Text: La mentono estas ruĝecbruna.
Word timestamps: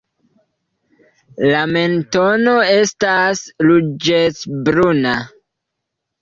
La 1.51 1.59
mentono 1.73 2.55
estas 2.77 3.45
ruĝecbruna. 3.67 5.15